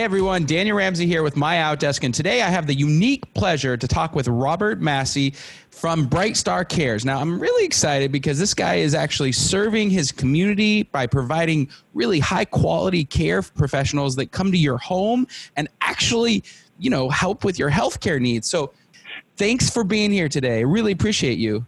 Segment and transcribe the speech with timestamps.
[0.00, 3.76] Hey everyone, Daniel Ramsey here with My Outdesk, and today I have the unique pleasure
[3.76, 5.34] to talk with Robert Massey
[5.70, 7.04] from BrightStar Cares.
[7.04, 12.18] Now, I'm really excited because this guy is actually serving his community by providing really
[12.18, 15.26] high quality care professionals that come to your home
[15.56, 16.44] and actually,
[16.78, 18.48] you know, help with your healthcare needs.
[18.48, 18.72] So,
[19.36, 20.64] thanks for being here today.
[20.64, 21.66] Really appreciate you.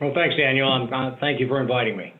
[0.00, 0.88] Well, thanks, Daniel.
[0.92, 2.14] Uh, thank you for inviting me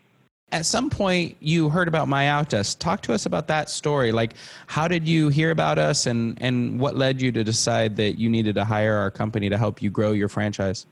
[0.52, 2.44] at some point you heard about my
[2.78, 4.12] talk to us about that story.
[4.12, 4.34] Like
[4.66, 8.28] how did you hear about us and and what led you to decide that you
[8.30, 10.86] needed to hire our company to help you grow your franchise?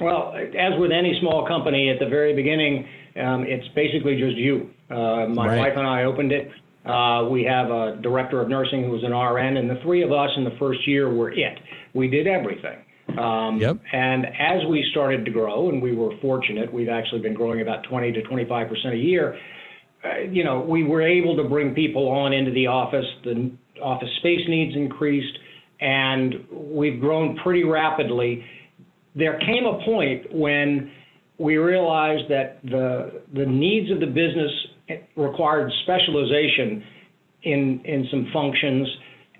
[0.00, 4.70] Well as with any small company at the very beginning um, it's basically just you.
[4.88, 5.58] Uh, my right.
[5.58, 6.50] wife and i opened it.
[6.86, 10.12] Uh, we have a director of nursing who was an rn and the three of
[10.12, 11.58] us in the first year were it.
[11.94, 12.78] We did everything
[13.18, 13.78] um, yep.
[13.92, 17.84] And as we started to grow, and we were fortunate, we've actually been growing about
[17.84, 19.38] 20 to 25 percent a year.
[20.04, 23.06] Uh, you know, we were able to bring people on into the office.
[23.24, 23.52] The
[23.82, 25.38] office space needs increased,
[25.80, 28.44] and we've grown pretty rapidly.
[29.14, 30.90] There came a point when
[31.38, 34.50] we realized that the the needs of the business
[35.16, 36.84] required specialization
[37.42, 38.88] in in some functions,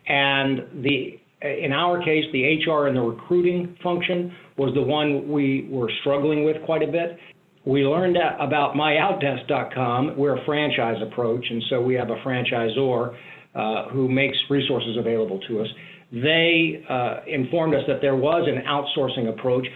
[0.07, 5.69] and the in our case, the HR and the recruiting function was the one we
[5.71, 7.19] were struggling with quite a bit.
[7.65, 10.17] We learned about myoutdesk.com.
[10.17, 13.17] We're a franchise approach, and so we have a franchisor
[13.55, 15.69] uh, who makes resources available to us.
[16.13, 19.67] They uh, informed us that there was an outsourcing approach.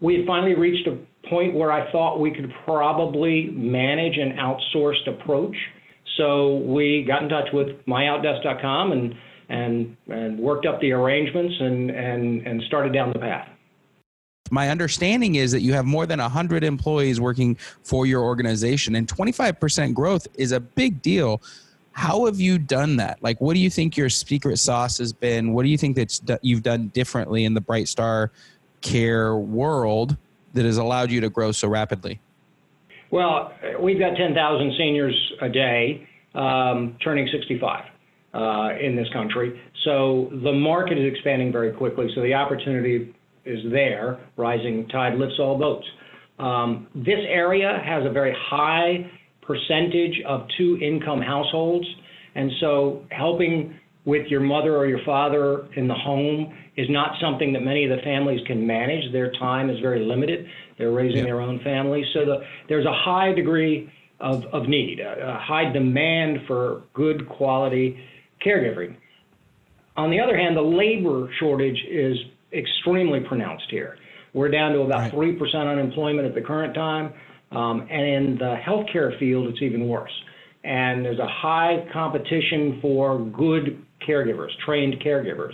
[0.00, 5.08] We had finally reached a point where I thought we could probably manage an outsourced
[5.08, 5.56] approach.
[6.16, 9.14] So we got in touch with myoutdesk.com and
[9.48, 13.48] and, and worked up the arrangements and, and, and started down the path.
[14.50, 19.08] My understanding is that you have more than 100 employees working for your organization, and
[19.08, 21.42] 25% growth is a big deal.
[21.92, 23.22] How have you done that?
[23.22, 25.54] Like, what do you think your secret sauce has been?
[25.54, 28.30] What do you think that you've done differently in the BrightStar
[28.82, 30.16] Care world
[30.52, 32.20] that has allowed you to grow so rapidly?
[33.10, 37.84] Well, we've got 10,000 seniors a day um, turning 65
[38.34, 39.60] uh, in this country.
[39.84, 42.08] So the market is expanding very quickly.
[42.14, 43.14] So the opportunity
[43.44, 44.18] is there.
[44.36, 45.86] Rising tide lifts all boats.
[46.38, 49.08] Um, this area has a very high
[49.42, 51.86] percentage of two income households.
[52.34, 57.52] And so helping with your mother or your father in the home is not something
[57.52, 59.12] that many of the families can manage.
[59.12, 60.46] Their time is very limited.
[60.76, 61.24] They're raising yeah.
[61.24, 62.06] their own families.
[62.12, 67.28] So the, there's a high degree of, of need, a, a high demand for good
[67.28, 67.96] quality
[68.44, 68.96] caregiving.
[69.96, 72.16] On the other hand, the labor shortage is
[72.52, 73.96] extremely pronounced here.
[74.32, 75.38] We're down to about right.
[75.38, 77.12] 3% unemployment at the current time.
[77.52, 80.10] Um, and in the healthcare field, it's even worse.
[80.64, 85.52] And there's a high competition for good caregivers, trained caregivers.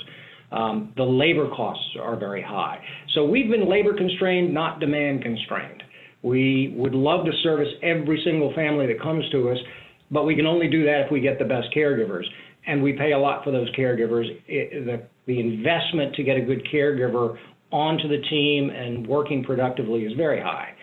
[0.53, 2.83] Um, the labor costs are very high.
[3.15, 5.83] So we've been labor constrained, not demand constrained.
[6.23, 9.59] We would love to service every single family that comes to us,
[10.11, 12.25] but we can only do that if we get the best caregivers
[12.67, 14.25] and we pay a lot for those caregivers.
[14.47, 17.37] It, the, the investment to get a good caregiver
[17.73, 20.75] onto the team and working productively is very high.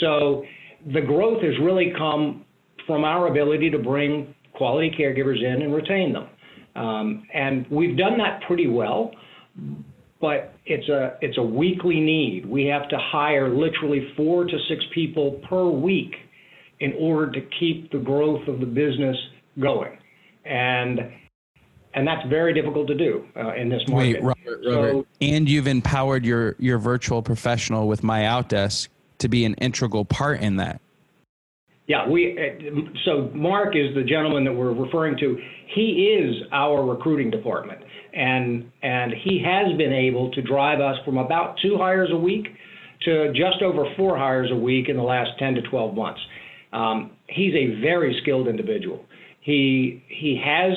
[0.00, 0.44] So
[0.92, 2.44] the growth has really come
[2.86, 6.28] from our ability to bring quality caregivers in and retain them.
[6.76, 9.10] Um, and we've done that pretty well,
[10.20, 12.46] but it's a it's a weekly need.
[12.46, 16.14] We have to hire literally four to six people per week
[16.80, 19.16] in order to keep the growth of the business
[19.60, 19.96] going.
[20.44, 21.00] And
[21.96, 24.22] and that's very difficult to do uh, in this market.
[24.22, 24.92] Wait, Robert, Robert.
[24.92, 30.04] So, and you've empowered your your virtual professional with My Outdesk to be an integral
[30.04, 30.80] part in that.
[31.86, 32.38] Yeah, we.
[32.38, 35.40] Uh, so Mark is the gentleman that we're referring to.
[35.74, 37.80] He is our recruiting department,
[38.12, 42.48] and and he has been able to drive us from about two hires a week
[43.04, 46.20] to just over four hires a week in the last 10 to 12 months.
[46.72, 49.04] Um, he's a very skilled individual.
[49.40, 50.72] He he has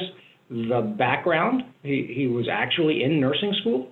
[0.49, 1.63] the background.
[1.83, 3.91] He, he was actually in nursing school.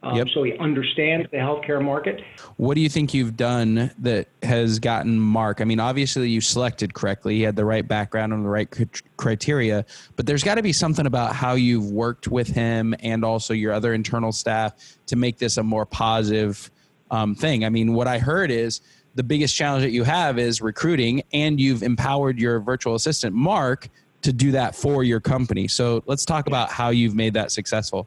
[0.00, 0.28] Um, yep.
[0.28, 2.22] So he understands the healthcare market.
[2.56, 5.60] What do you think you've done that has gotten Mark?
[5.60, 7.34] I mean, obviously you selected correctly.
[7.34, 8.68] He had the right background and the right
[9.16, 9.84] criteria,
[10.14, 13.72] but there's got to be something about how you've worked with him and also your
[13.72, 16.70] other internal staff to make this a more positive
[17.10, 17.64] um, thing.
[17.64, 18.80] I mean, what I heard is
[19.16, 23.88] the biggest challenge that you have is recruiting, and you've empowered your virtual assistant, Mark,
[24.22, 25.68] to do that for your company.
[25.68, 28.06] So let's talk about how you've made that successful.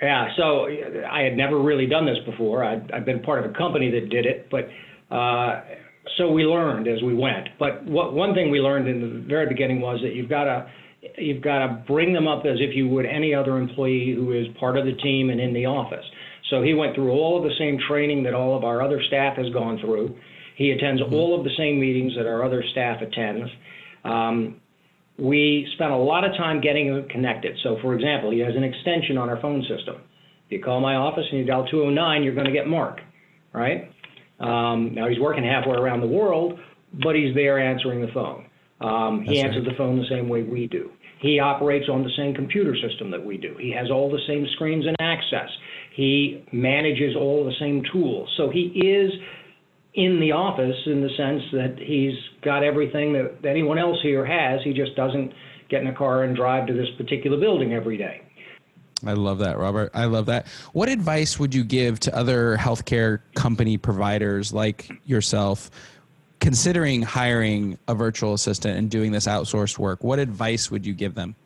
[0.00, 0.66] Yeah, so
[1.10, 2.62] I had never really done this before.
[2.64, 4.68] I'd, I've been part of a company that did it, but
[5.14, 5.62] uh,
[6.16, 7.48] so we learned as we went.
[7.58, 10.70] But what, one thing we learned in the very beginning was that you've got to
[11.16, 14.46] you've got to bring them up as if you would any other employee who is
[14.58, 16.04] part of the team and in the office.
[16.50, 19.36] So he went through all of the same training that all of our other staff
[19.36, 20.16] has gone through.
[20.56, 21.14] He attends mm-hmm.
[21.14, 23.48] all of the same meetings that our other staff attends.
[24.04, 24.60] Um,
[25.18, 27.56] we spent a lot of time getting him connected.
[27.62, 29.96] So, for example, he has an extension on our phone system.
[30.46, 33.00] If you call my office and you dial 209, you're going to get Mark,
[33.52, 33.90] right?
[34.40, 36.58] Um, now he's working halfway around the world,
[37.02, 38.46] but he's there answering the phone.
[38.80, 39.72] Um, he answers right.
[39.72, 40.90] the phone the same way we do.
[41.20, 43.56] He operates on the same computer system that we do.
[43.58, 45.48] He has all the same screens and access.
[45.96, 48.32] He manages all the same tools.
[48.36, 49.10] So he is
[49.94, 54.60] in the office in the sense that he's got everything that anyone else here has.
[54.62, 55.32] He just doesn't
[55.68, 58.22] get in a car and drive to this particular building every day.
[59.06, 59.90] I love that, Robert.
[59.94, 60.48] I love that.
[60.72, 65.70] What advice would you give to other healthcare company providers like yourself
[66.40, 70.02] considering hiring a virtual assistant and doing this outsourced work?
[70.02, 71.36] What advice would you give them?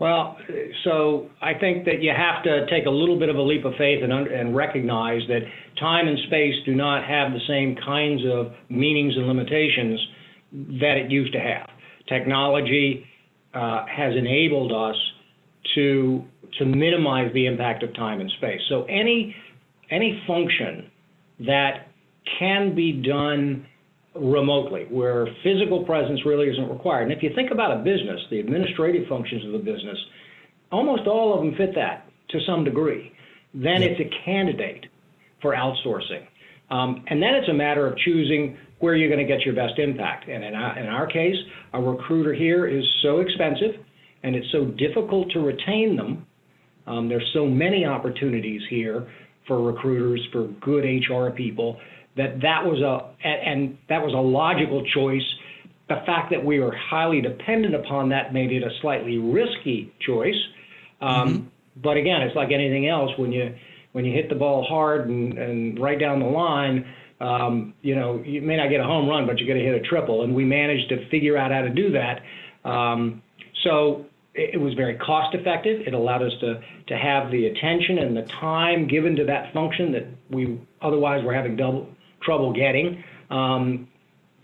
[0.00, 0.36] Well,
[0.82, 3.74] so I think that you have to take a little bit of a leap of
[3.78, 5.42] faith and, and recognize that
[5.78, 10.00] time and space do not have the same kinds of meanings and limitations
[10.80, 11.68] that it used to have.
[12.08, 13.06] Technology
[13.54, 14.96] uh, has enabled us
[15.74, 16.24] to
[16.58, 18.60] to minimize the impact of time and space.
[18.68, 19.34] So any
[19.90, 20.90] any function
[21.40, 21.88] that
[22.38, 23.66] can be done
[24.14, 27.04] remotely, where physical presence really isn't required.
[27.04, 29.98] And if you think about a business, the administrative functions of a business,
[30.70, 33.12] almost all of them fit that to some degree.
[33.52, 34.86] Then it's a candidate
[35.40, 36.26] for outsourcing.
[36.70, 39.78] Um, and then it's a matter of choosing where you're going to get your best
[39.78, 40.28] impact.
[40.28, 41.36] And in our, in our case,
[41.72, 43.76] a recruiter here is so expensive
[44.22, 46.26] and it's so difficult to retain them.
[46.86, 49.06] Um, there's so many opportunities here
[49.46, 51.78] for recruiters, for good HR people,
[52.16, 55.24] that that was a and that was a logical choice.
[55.88, 60.40] The fact that we were highly dependent upon that made it a slightly risky choice.
[61.00, 61.46] Um, mm-hmm.
[61.82, 63.54] But again, it's like anything else when you
[63.92, 66.86] when you hit the ball hard and, and right down the line.
[67.20, 69.80] Um, you know, you may not get a home run, but you're going to hit
[69.80, 72.20] a triple, and we managed to figure out how to do that.
[72.68, 73.22] Um,
[73.62, 75.82] so it was very cost effective.
[75.86, 79.92] It allowed us to, to have the attention and the time given to that function
[79.92, 81.88] that we otherwise were having double,
[82.24, 83.02] trouble getting.
[83.30, 83.88] Um,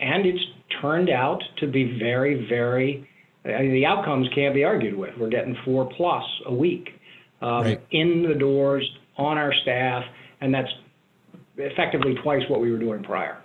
[0.00, 0.42] and it's
[0.80, 3.08] turned out to be very, very,
[3.44, 5.16] I mean, the outcomes can't be argued with.
[5.18, 6.90] We're getting four plus a week
[7.42, 7.80] um, right.
[7.90, 10.04] in the doors on our staff,
[10.40, 10.68] and that's
[11.56, 13.38] effectively twice what we were doing prior.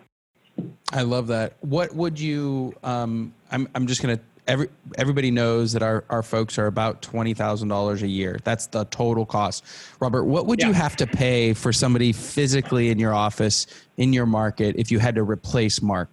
[0.91, 1.57] I love that.
[1.61, 2.73] What would you?
[2.83, 7.33] Um, I'm I'm just gonna every everybody knows that our, our folks are about twenty
[7.33, 8.39] thousand dollars a year.
[8.43, 9.63] That's the total cost.
[9.99, 10.67] Robert, what would yeah.
[10.67, 14.99] you have to pay for somebody physically in your office in your market if you
[14.99, 16.09] had to replace Mark?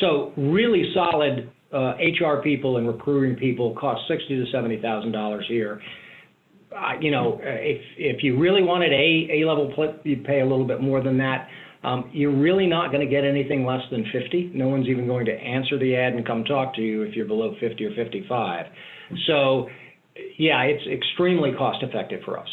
[0.00, 5.46] So really solid uh, HR people and recruiting people cost sixty to seventy thousand dollars
[5.50, 5.82] a year.
[6.74, 9.72] Uh, you know, if if you really wanted a A level,
[10.04, 11.48] you'd pay a little bit more than that.
[11.84, 14.52] Um, you're really not going to get anything less than 50.
[14.54, 17.26] No one's even going to answer the ad and come talk to you if you're
[17.26, 18.66] below 50 or 55.
[19.26, 19.68] So,
[20.38, 22.48] yeah, it's extremely cost effective for us.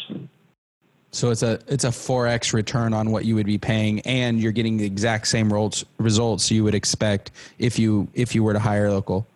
[1.12, 4.52] So it's a it's a 4x return on what you would be paying, and you're
[4.52, 8.58] getting the exact same results results you would expect if you if you were to
[8.58, 9.26] hire local.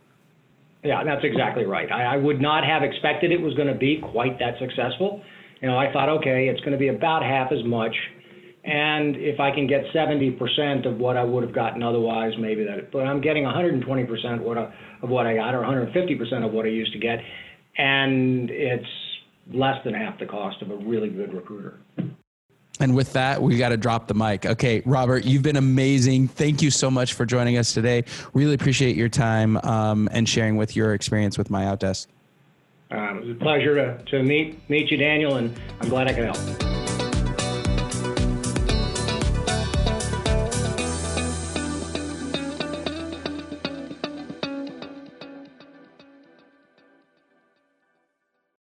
[0.82, 1.90] Yeah, that's exactly right.
[1.92, 5.22] I, I would not have expected it was going to be quite that successful.
[5.60, 7.94] You know, I thought, okay, it's going to be about half as much
[8.66, 12.90] and if I can get 70% of what I would have gotten otherwise, maybe that.
[12.90, 16.70] But I'm getting 120% what I, of what I got, or 150% of what I
[16.70, 17.20] used to get,
[17.78, 18.86] and it's
[19.52, 21.78] less than half the cost of a really good recruiter.
[22.80, 24.44] And with that, we got to drop the mic.
[24.44, 26.28] Okay, Robert, you've been amazing.
[26.28, 28.04] Thank you so much for joining us today.
[28.34, 32.08] Really appreciate your time um, and sharing with your experience with My Outdesk.
[32.90, 36.12] Um, it was a pleasure to, to meet meet you, Daniel, and I'm glad I
[36.12, 36.75] could help.